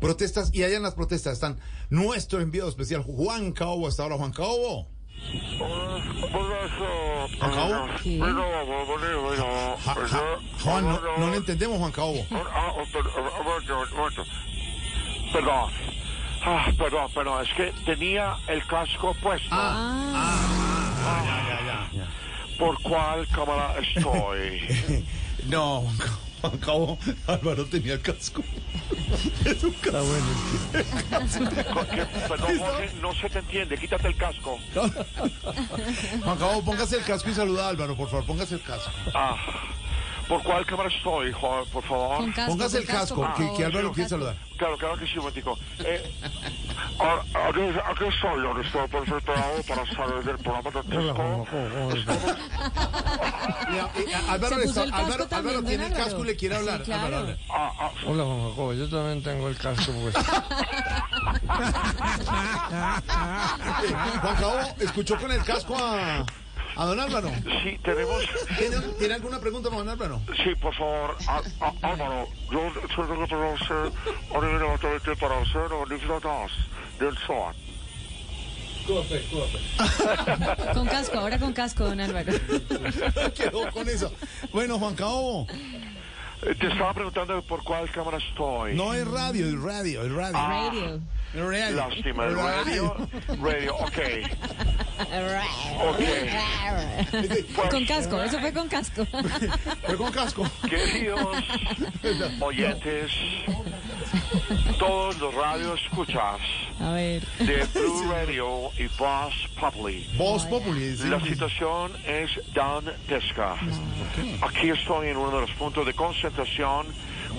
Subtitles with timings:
[0.00, 1.58] Protestas, y allá en las protestas están
[1.90, 3.86] nuestro enviado especial, Juan Caobo.
[3.88, 4.88] Hasta ahora, Juan Caobo.
[7.38, 7.86] Juan Caobo.
[9.84, 12.24] Ja- ja- Juan, no, no le entendemos, Juan Caobo.
[15.32, 15.70] Perdón.
[16.46, 19.48] Ah, perdón, perdón, es que tenía el casco puesto.
[19.50, 22.58] Ah, ya, ya, ya.
[22.58, 25.04] ¿Por cuál cámara estoy?
[25.48, 28.42] No, Juan Ca- Juan Caobo, Álvaro tenía el casco.
[29.46, 30.04] Es un casco.
[31.90, 32.04] ¿Qué?
[32.28, 33.78] Perdón, Jorge, no se te entiende.
[33.78, 34.58] Quítate el casco.
[36.22, 38.90] Juan Caobo, póngase el casco y saluda a Álvaro, por favor, póngase el casco.
[39.14, 39.36] Ah,
[40.28, 42.18] ¿por cuál cámara estoy, Jorge, por favor?
[42.18, 43.64] Con casco, Póngase el casco, por que, que.
[43.64, 44.36] Álvaro quiere saludar.
[44.58, 45.58] Claro, claro que sí, un momentico.
[45.78, 46.12] Eh,
[46.98, 51.46] aquí, aquí estoy, donde estoy perfectado para salir del programa de disco.
[53.68, 53.90] Mira,
[54.28, 56.78] Álvaro, está- el casco Álvaro, también, Álvaro don tiene el casco y le quiere hablar.
[56.78, 57.04] Sí, claro.
[57.04, 57.36] Álvaro, habla.
[57.50, 60.14] Ah, ah, Hola Juan Jacobo, yo también tengo el casco pues.
[64.20, 66.24] Juan Caobo, ¿escuchó con el casco a,
[66.76, 67.30] a don Álvaro?
[67.62, 68.22] sí, tenemos...
[68.58, 70.20] ¿Tiene, ¿Tiene alguna pregunta para don Álvaro?
[70.42, 72.60] Sí, por favor, Á- Á- Álvaro, yo
[72.96, 73.92] tengo que conocer
[74.34, 74.58] a nivel
[75.04, 76.52] de para hacer libros
[76.98, 77.56] del SOAT.
[80.74, 82.32] Con casco, ahora con casco, don Álvaro.
[83.36, 84.12] Quedó con eso.
[84.52, 85.46] Bueno, Juan Caobo,
[86.42, 88.74] Eh, Te estaba preguntando por cuál cámara estoy.
[88.74, 90.32] no es radio, es radio, es radio.
[90.38, 91.00] Radio.
[91.34, 91.76] Es radio.
[91.76, 92.96] Lástima, el radio.
[93.42, 93.98] Radio, ok.
[97.70, 99.06] Con casco, eso fue con casco.
[99.86, 100.46] Fue con casco.
[100.68, 101.36] Queridos
[102.40, 103.10] oyentes,
[104.78, 106.38] todos los radios escuchas
[106.80, 107.22] A ver.
[107.38, 110.06] de Blue Radio y Boss Populi.
[110.16, 110.96] Voz Populi.
[110.96, 111.08] sí.
[111.08, 113.56] La situación es dantesca.
[114.42, 116.86] Aquí estoy en uno de los puntos de concentración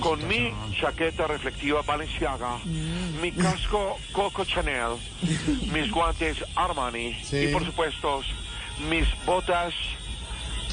[0.00, 2.58] con mi chaqueta reflectiva Balenciaga,
[3.20, 4.96] mi casco Coco Chanel,
[5.72, 7.36] mis guantes Armani Sí.
[7.38, 8.22] y por supuesto
[8.90, 9.72] mis botas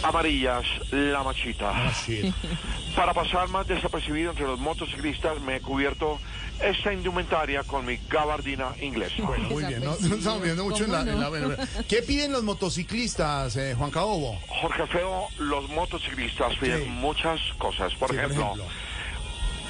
[0.03, 1.71] amarillas La Machita.
[1.73, 1.93] Ah.
[2.95, 6.19] Para pasar más desapercibido entre los motociclistas me he cubierto
[6.61, 9.23] esta indumentaria con mi gabardina inglesa.
[9.23, 9.83] Bueno, muy bien.
[9.83, 13.89] No, no estamos viendo mucho en la, en la- ¿Qué piden los motociclistas, eh, Juan
[13.91, 14.39] Caobo?
[14.47, 16.89] Jorge Alfredo, los motociclistas piden Sí.
[16.89, 17.93] muchas cosas.
[17.95, 18.53] Por Sí, ejemplo,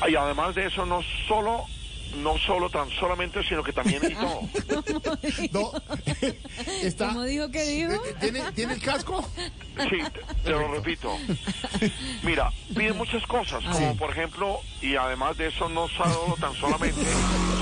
[0.09, 1.65] y además de eso, no solo,
[2.17, 4.41] no solo tan solamente, sino que también y todo.
[5.51, 5.71] No,
[6.83, 7.93] está, ¿Cómo dijo que dijo?
[7.93, 9.23] eh, ¿tiene, ¿Tiene el casco?
[9.35, 11.17] Sí, te, te lo repito.
[12.23, 17.01] Mira, piden muchas cosas, como por ejemplo, y además de eso, no solo tan solamente,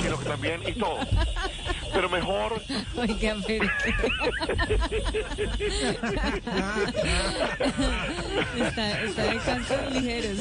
[0.01, 0.97] sino que también y todo.
[1.99, 2.61] Pero mejor,
[2.95, 3.67] Oiga, pero...
[8.57, 10.37] está, está de cascos ligeros.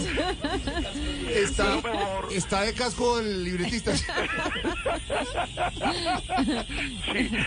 [1.28, 2.28] Está, mejor.
[2.32, 3.96] está de casco el libretista.
[3.96, 4.04] sí,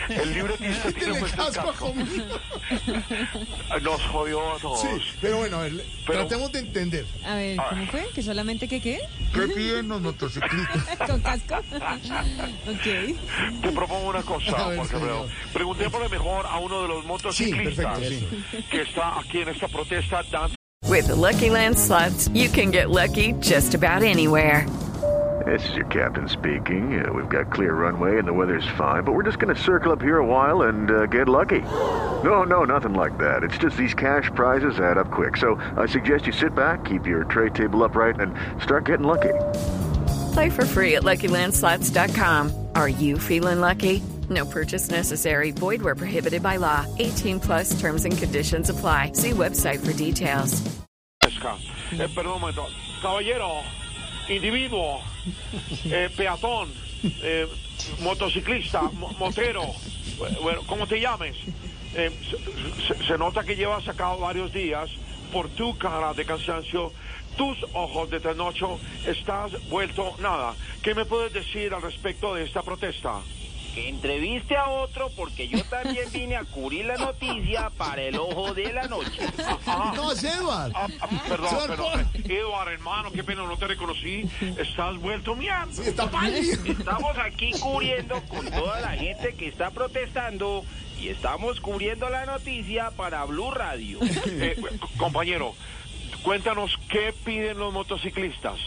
[0.08, 1.94] el libretista tiene Tiene puesto el casco.
[3.82, 4.80] Nos jodió a todos.
[4.82, 4.88] Sí,
[5.20, 5.72] pero bueno, a ver,
[6.06, 7.06] Pero- tratemos de entender.
[7.24, 8.06] A ver, ¿cómo fue?
[8.14, 9.00] ¿Que solamente que qué?
[9.32, 10.98] ¿Qué piden los motociclistas?
[11.06, 11.56] ¿Con casco?
[11.56, 13.62] ok.
[13.62, 15.24] Te propongo una cosa, ver, Jorge Alfredo.
[15.24, 15.52] señor.
[15.52, 18.36] Preguntémosle mejor a uno de los motociclistas perfecto,
[18.70, 20.54] que está aquí en esta protesta dando
[20.88, 24.66] With the Lucky Land slots, you can get lucky just about anywhere.
[25.46, 27.04] This is your captain speaking.
[27.04, 29.90] Uh, we've got clear runway and the weather's fine, but we're just going to circle
[29.90, 31.60] up here a while and uh, get lucky.
[32.22, 33.42] No, no, nothing like that.
[33.42, 35.36] It's just these cash prizes add up quick.
[35.36, 39.32] So I suggest you sit back, keep your tray table upright, and start getting lucky.
[40.34, 42.61] Play for free at LuckyLandSlots.com.
[42.74, 44.02] Are you feeling lucky?
[44.30, 45.50] No purchase necessary.
[45.50, 46.86] Void where prohibited by law.
[46.98, 49.12] 18 plus terms and conditions apply.
[49.14, 50.62] See website for details.
[51.24, 52.66] Eh, perdón un momento.
[53.02, 53.62] Caballero,
[54.28, 55.00] individuo,
[55.84, 56.70] eh, peatón,
[57.22, 57.46] eh,
[58.02, 59.74] motociclista, mo- motero,
[60.42, 61.36] bueno, ¿cómo te llames?
[61.94, 62.10] Eh,
[62.88, 64.88] se- se nota que llevas sacado varios días
[65.32, 66.92] por tu cara de cansancio,
[67.36, 70.54] tus ojos de trasnocho, estás vuelto nada.
[70.82, 73.20] ¿Qué me puedes decir al respecto de esta protesta?
[73.74, 78.52] que entreviste a otro porque yo también vine a cubrir la noticia para el ojo
[78.52, 79.22] de la noche.
[79.94, 80.72] No, es Edward.
[80.74, 82.10] Ah, ah, perdón, perdón.
[82.24, 84.28] Eduard, hermano, qué pena, no te reconocí.
[84.58, 85.68] Estás vuelto mierda.
[85.70, 86.62] Sí, está pálido.
[86.64, 90.64] Estamos aquí cubriendo con toda la gente que está protestando
[91.02, 93.98] y estamos cubriendo la noticia para Blue Radio.
[94.24, 94.56] Eh,
[94.96, 95.54] compañero,
[96.22, 98.58] cuéntanos qué piden los motociclistas.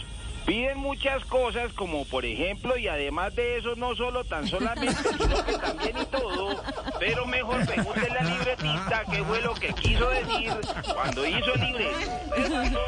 [0.44, 5.44] Piden muchas cosas como por ejemplo y además de eso no solo tan solamente sino
[5.44, 6.62] que también y todo,
[7.00, 10.52] pero mejor pregúntele al libretista qué fue lo que quiso decir
[10.94, 12.80] cuando hizo el libreto.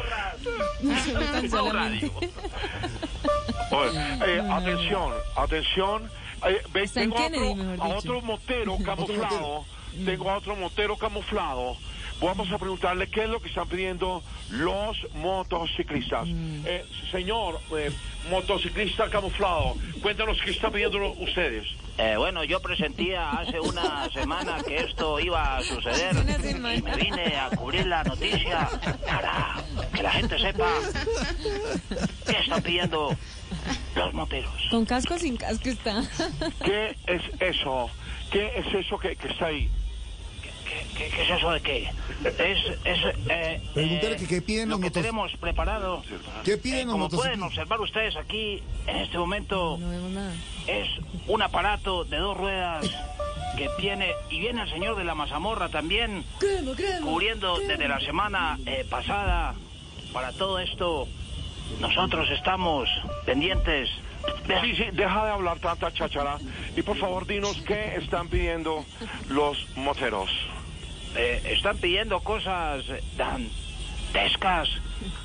[1.73, 2.11] Radio.
[3.71, 3.85] No
[4.25, 6.09] eh, atención, atención.
[6.47, 9.65] Eh, ve, tengo a Kennedy, otro, a otro motero camuflado.
[10.05, 11.75] Tengo a otro motero camuflado.
[12.21, 16.27] Vamos a preguntarle qué es lo que están pidiendo los motociclistas.
[16.27, 16.65] Mm.
[16.65, 17.91] Eh, señor eh,
[18.29, 21.65] motociclista camuflado, cuéntanos qué están pidiendo ustedes.
[21.97, 27.37] Eh, bueno, yo presentía hace una semana que esto iba a suceder y me vine
[27.37, 28.69] a cubrir la noticia
[29.05, 29.55] para
[29.93, 30.69] que la gente sepa
[32.25, 33.15] qué están pidiendo
[33.95, 34.53] los moteros.
[34.69, 36.03] Con casco o sin casco está.
[36.63, 37.89] ¿Qué es eso?
[38.31, 39.69] ¿Qué es eso que, que está ahí?
[40.41, 41.89] ¿Qué, qué- qué es eso de qué?
[42.23, 46.03] Es, es eh, Pregúntale eh, que qué piden lo los que motos- tenemos preparado.
[46.43, 50.33] ¿Qué piden Eh, los como pueden observar ustedes aquí, en este momento No vemos nada.
[50.67, 50.87] es
[51.27, 52.85] un aparato de dos ruedas
[53.57, 56.23] que tiene, y viene el señor de la mazamorra también,
[57.03, 59.55] cubriendo desde la semana eh, pasada
[60.13, 61.07] para todo esto.
[61.79, 62.89] Nosotros estamos
[63.25, 63.89] pendientes.
[64.47, 66.37] de- Sí, sí, deja de hablar tanta cháchara
[66.75, 68.85] y por favor dinos qué están pidiendo
[69.29, 70.29] los moteros.
[71.15, 72.83] eh, están pidiendo cosas
[73.17, 74.69] dantescas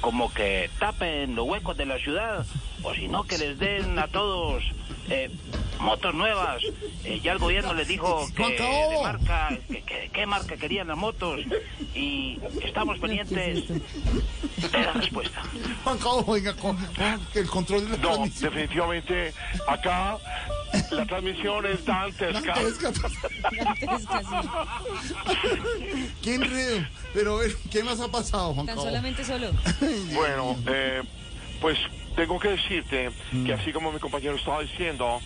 [0.01, 2.47] como que tapen los huecos de la ciudad
[2.83, 4.63] o si no que les den a todos
[5.11, 5.31] eh,
[5.81, 6.63] motos nuevas.
[7.05, 10.97] Eh, ya el gobierno les dijo que de marca, que, que- qué marca querían las
[10.97, 11.41] motos
[11.95, 13.79] y estamos pendientes de
[14.73, 15.43] la respuesta.
[15.85, 16.77] Juan Cabo, venga, con,
[17.33, 18.51] que el control de la No, transmisión.
[18.55, 19.35] definitivamente
[19.69, 20.17] acá
[20.91, 22.55] la transmisión es dantesca.
[22.55, 22.93] Dantesca.
[23.53, 24.49] Dantesca, sí.
[26.23, 26.87] ¿Qué enredo?
[27.13, 28.87] Pero, a ver, ¿qué más ha pasado, Juan Tan Cabo?
[28.89, 29.51] solamente solo.
[30.15, 31.03] Bueno, eh,
[31.61, 31.79] pues
[32.17, 33.11] tengo que decirte
[33.45, 35.21] que así como mi compañero estaba diciendo,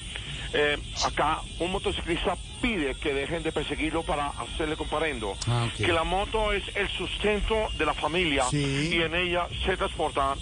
[0.53, 5.37] eh, acá un motociclista pide que dejen de perseguirlo para hacerle comparendo.
[5.47, 5.77] Ah, ok.
[5.87, 8.91] Que la moto es el sustento de la familia Sí.
[8.93, 10.35] y en ella se transporta,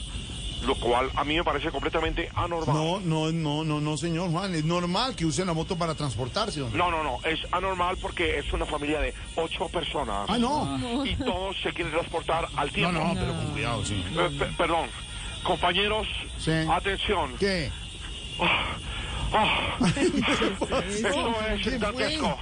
[0.63, 2.75] lo cual a mí me parece completamente anormal.
[2.75, 4.55] No, no, no, no, no, señor Juan.
[4.55, 6.63] Es normal que usen la moto para transportarse.
[6.63, 6.79] hombre.
[6.79, 10.27] No, no, no, es anormal porque es una familia de ocho personas.
[10.29, 11.05] Ah, no.
[11.05, 12.93] Y todos se quieren transportar al No, tiempo.
[13.01, 14.03] no, pero con cuidado, sí.
[14.17, 14.89] Eh, pe- perdón,
[15.43, 16.07] compañeros,
[16.39, 16.53] Sí.
[16.71, 17.35] atención.
[17.39, 17.71] ¿Qué?
[20.89, 22.39] Esto es ¿Qué dantesco.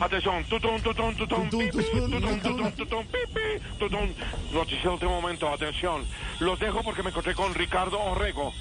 [0.00, 3.06] Atención, tutun, tutun, tutun, pipi, tutun, tutun, tutun.
[3.06, 4.14] pipi, tutun.
[4.52, 6.04] Noticia de último momento, atención.
[6.40, 8.52] Los dejo porque me encontré con Ricardo Orrego.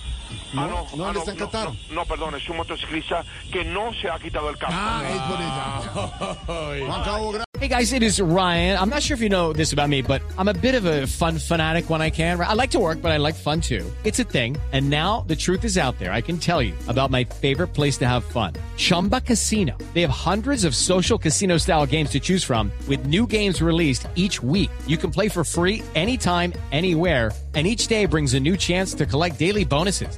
[0.53, 1.65] No, no, él está en no, Qatar.
[1.89, 4.75] no, no, perdón, es un motociclista que no se ha quitado el casco.
[4.77, 6.85] Ah, es por eso.
[6.85, 7.43] Juan Cabo, gracias.
[7.59, 8.77] Hey guys, it is Ryan.
[8.77, 11.07] I'm not sure if you know this about me, but I'm a bit of a
[11.07, 12.41] fun fanatic when I can.
[12.41, 13.89] I like to work, but I like fun too.
[14.03, 14.57] It's a thing.
[14.73, 16.11] And now the truth is out there.
[16.11, 18.53] I can tell you about my favorite place to have fun.
[18.75, 19.77] Chumba Casino.
[19.93, 24.07] They have hundreds of social casino style games to choose from with new games released
[24.15, 24.71] each week.
[24.85, 27.31] You can play for free anytime, anywhere.
[27.55, 30.17] And each day brings a new chance to collect daily bonuses.